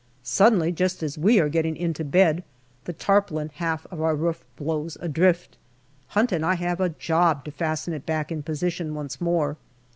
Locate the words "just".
0.71-1.03